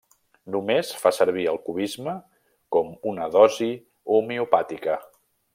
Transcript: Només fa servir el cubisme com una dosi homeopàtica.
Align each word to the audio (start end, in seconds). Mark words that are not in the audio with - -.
Només 0.53 0.93
fa 1.01 1.11
servir 1.17 1.45
el 1.51 1.59
cubisme 1.67 2.17
com 2.77 2.91
una 3.13 3.31
dosi 3.39 3.71
homeopàtica. 4.17 4.99